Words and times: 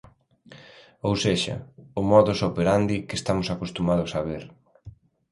Ou 1.07 1.13
sexa, 1.25 1.55
o 1.99 2.01
modus 2.11 2.39
operandi 2.49 2.97
que 3.07 3.17
estamos 3.19 3.47
acostumados 3.49 4.11
a 4.13 4.19
ver. 4.29 4.43